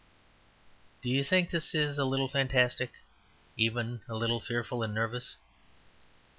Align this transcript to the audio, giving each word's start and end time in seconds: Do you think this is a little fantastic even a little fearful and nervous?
Do 1.03 1.09
you 1.09 1.23
think 1.23 1.51
this 1.51 1.75
is 1.75 1.99
a 1.99 2.05
little 2.05 2.27
fantastic 2.27 2.91
even 3.55 4.01
a 4.09 4.15
little 4.15 4.39
fearful 4.39 4.81
and 4.81 4.95
nervous? 4.95 5.35